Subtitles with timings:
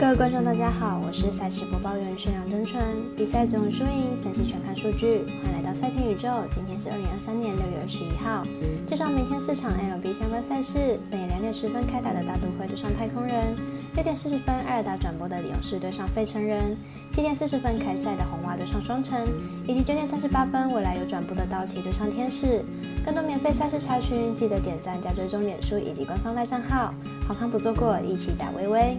[0.00, 2.82] 各位观众，大家好，我是赛事播报员沈阳真纯。
[3.14, 6.26] 比赛总输赢分析全看数据，欢迎来到赛评宇宙。
[6.50, 8.42] 今天是二零二三年六月二十一号，
[8.86, 10.98] 介绍明天四场 l b 相关赛事。
[11.10, 13.54] 每两点十分开打的大都会对上太空人，
[13.92, 16.74] 六点四十分艾尔达转播的勇士对上费城人，
[17.10, 19.20] 七点四十分开赛的红袜对上双城，
[19.68, 22.64] 以及九点三十八分未来有转播的道奇对上天使。
[23.04, 26.94] 更多免费赛事查询，记得点赞加追踪脸书以及官方赖账号，
[27.28, 28.96] 好看不错过，一起打微微。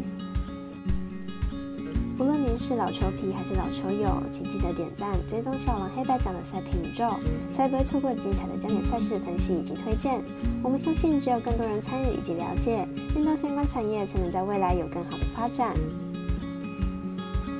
[2.57, 7.15] 是老球皮还是老球友，请记得点赞、追踪小王黑白奖的赛评宇宙，
[7.51, 10.21] 才不会错过精彩的焦点赛事分析以及推荐。
[10.63, 15.73] 我们相信，只有更多人参与以及了解运动相关产业，才能在未来有更好的发展。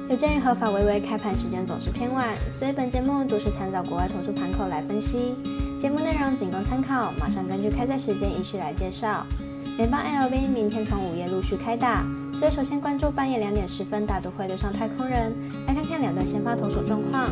[0.09, 5.35] 有鉴于合法微微开盘时间总是偏晚，所以本节目都是参照国外投注盘口来分析。
[5.79, 9.25] 节目内容仅供参考，马上根据开赛时间依序来介绍。
[9.77, 15.31] 联邦 LV 明天从午夜陆续开打，所以首先关注半夜两点十分大都会对上太空人，
[15.67, 17.29] 来看看两队先发投手状况。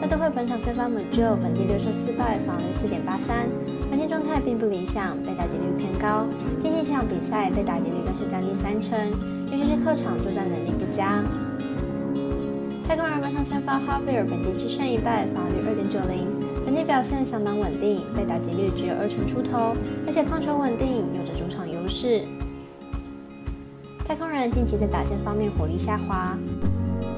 [0.00, 3.48] 大都会本场先发 m a j o 本季六胜四败，防率四点八三，
[3.90, 6.26] 本季状态并不理想，被打击率偏高。
[6.58, 8.98] 近期这场比赛被打击率更是将近三成，
[9.50, 11.22] 尤其是客场作战能力不佳。
[12.88, 16.26] 太空人本场先发 Harvey 本季七胜一败，防率二点九零，
[16.64, 22.22] 本季表现相当稳定，被打击率只有二成出头，而且控球稳定，有着主场优势。
[24.04, 26.36] 太空人近期在打线方面火力下滑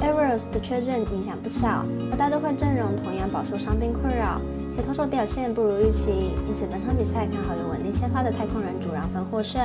[0.00, 4.40] a r o s 的缺阵影响不小，而大都会阵容同样饱受伤病困扰，
[4.70, 9.60] 且投手表现不如预期，因此本场比赛看好有稳定先发的太空人主让分获胜。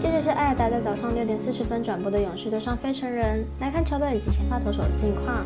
[0.00, 5.44] 接着是艾尔达在早上六点四十分转播的勇士对上费城人，来看球队以及先发投手的近况。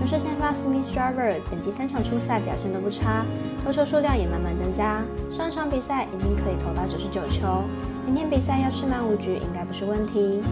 [0.00, 3.24] 勇士先发 Smith Driver 本季三场出赛表现都不差，
[3.64, 7.64] 投球数量也慢慢增加，上场比赛已经可以投到九十九球，
[8.04, 10.42] 明天比赛要吃满五局应该不是问题。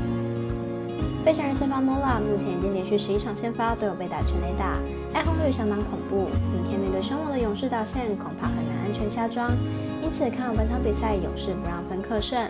[1.22, 4.78] 费城人先发 Nola 目前已经连续十一场先发都有被打全垒打，
[5.12, 9.50] 挨轰率相当恐怖，明天面对凶猛的勇士打线恐怕很难安全下庄。
[10.02, 12.40] 因此，看好本场比赛，勇士不让分客胜。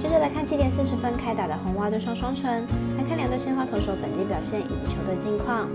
[0.00, 2.50] 接着来看七点四十分开打的红袜对上双城，
[2.96, 5.68] 来看两队先发投手本季表现以及球队近况。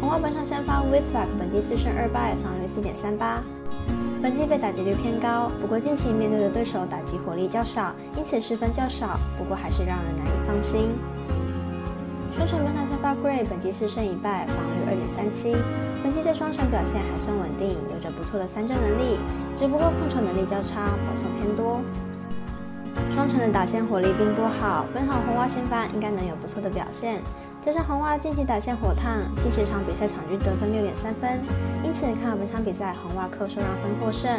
[0.00, 3.42] 红袜本场先发 w i t h l a c k 本季四胜二败，防率四点三八，
[4.22, 10.88] 本季被打击率偏高，不过近期面对的对手打击火力较少，因此失分较少，不过还是让人难以放心。
[12.36, 15.54] 双城本场先发 Gray 本季四胜一败，防御二点三七。
[16.02, 19.20] 本季在双城表现还算稳定，有着不错的三振能力，
[19.56, 21.80] 只不过控球能力较差，保送偏多。
[23.14, 27.22] 双城的打线火力并不好，本场红袜先发应该能有不错的表现。
[27.64, 31.40] 加上红袜近期打线火烫，近十场比赛场均得分六点三分，
[31.82, 34.30] 因此看好本场比赛红袜客胜让分获胜。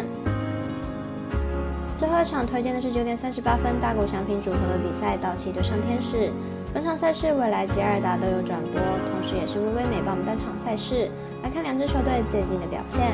[1.97, 6.31] 最后一场推荐的是九点三十八分大谷翔平组合的比赛，道奇对上天使。
[6.71, 11.09] 本场赛事未来及尔达都有转播，同时也是微微美帮我们单场赛事
[11.41, 13.09] 来看两支球队最近的表现。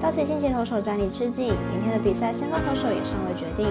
[0.00, 3.68] 道奇近期投手战力吃紧，明天的比赛先发投手也尚未决定。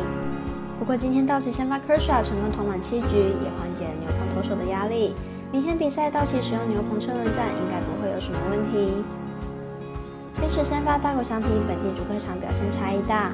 [0.77, 4.07] 不过今天道奇先发 Kershaw 成功投满七局，也缓解了牛
[4.43, 5.13] 受的压力。
[5.51, 9.03] 明天比赛到期使用牛棚车轮战应该不会有什么问题。
[10.35, 13.31] 天使先发大谷翔平本季主客场表现差异大。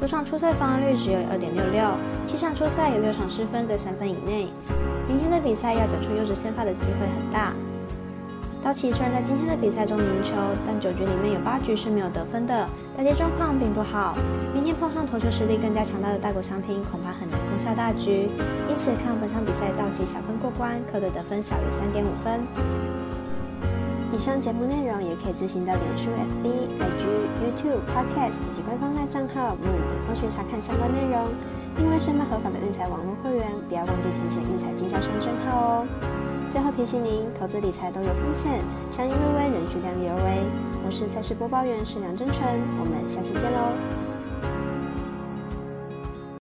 [0.00, 1.84] 主场出赛防御率只有二点六六，
[2.26, 4.48] 七场出赛有六场失分在三分以内。
[5.06, 7.52] 明天的比赛要找出优质先发的机会很大。
[8.64, 10.32] 道奇虽然在今天的比赛中赢球，
[10.66, 12.66] 但九局里面有八局是没有得分的，
[12.96, 14.16] 打击状况并不好。
[14.54, 18.30] 明天碰上投球实力更加强大的大谷翔平，恐怕很难攻下大局。
[18.66, 22.40] 因此看本场比赛道奇小分过关，客队得分小于三点五分。
[24.14, 26.08] 以上节目内容也可以自行到脸书、
[26.40, 26.48] FB、
[26.80, 27.04] IG、
[27.44, 31.28] YouTube、Podcast 以及官方赖账号 Moon 等搜寻查看相关内容。
[31.76, 35.86] 另外，申办合法的运彩网络会员，不要忘记填写运彩经销商证号哦。
[36.54, 40.86] 最后提醒您，投资理财都有风险，相依为微，仍需量力而为。
[40.86, 42.46] 我是赛事播报员，是梁真纯，
[42.78, 44.13] 我们下次见喽。